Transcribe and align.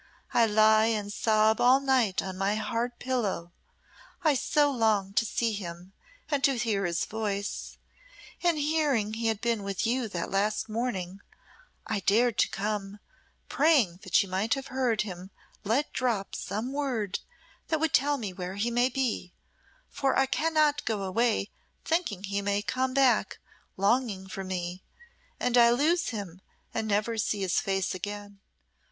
I 0.33 0.47
lie 0.47 0.87
and 0.87 1.13
sob 1.13 1.61
all 1.61 1.79
night 1.79 2.23
on 2.23 2.35
my 2.35 2.55
hard 2.55 2.97
pillow 2.97 3.51
I 4.23 4.33
so 4.33 4.71
long 4.71 5.13
to 5.13 5.27
see 5.27 5.51
him 5.53 5.93
and 6.27 6.43
to 6.43 6.57
hear 6.57 6.85
his 6.87 7.05
voice 7.05 7.77
and 8.41 8.57
hearing 8.57 9.13
he 9.13 9.27
had 9.27 9.41
been 9.41 9.61
with 9.61 9.85
you 9.85 10.07
that 10.09 10.31
last 10.31 10.67
morning, 10.67 11.21
I 11.85 11.99
dared 11.99 12.39
to 12.39 12.49
come, 12.49 12.99
praying 13.47 13.99
that 14.01 14.23
you 14.23 14.27
might 14.27 14.55
have 14.55 14.69
heard 14.73 15.03
him 15.03 15.29
let 15.63 15.93
drop 15.93 16.33
some 16.33 16.73
word 16.73 17.19
that 17.67 17.79
would 17.79 17.93
tell 17.93 18.17
me 18.17 18.33
where 18.33 18.55
he 18.55 18.71
may 18.71 18.89
be, 18.89 19.33
for 19.87 20.17
I 20.17 20.25
cannot 20.25 20.83
go 20.83 21.03
away 21.03 21.51
thinking 21.85 22.23
he 22.23 22.41
may 22.41 22.63
come 22.63 22.95
back 22.95 23.37
longing 23.77 24.27
for 24.27 24.43
me 24.43 24.81
and 25.39 25.55
I 25.59 25.69
lose 25.69 26.09
him 26.09 26.41
and 26.73 26.87
never 26.87 27.19
see 27.19 27.41
his 27.41 27.61
face 27.61 27.93
again. 27.93 28.39